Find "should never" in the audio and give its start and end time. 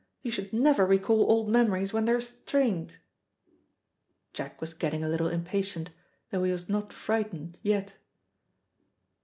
0.31-0.83